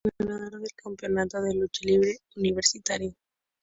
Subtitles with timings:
[0.03, 3.13] Lawrence y ganador del "Campeonato de Lucha Libre Universitario".